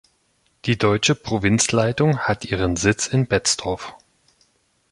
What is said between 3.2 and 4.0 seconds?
Betzdorf.